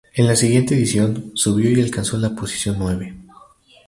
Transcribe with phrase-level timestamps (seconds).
[0.15, 3.13] En la siguiente edición, subió y alcanzó la posición nueve.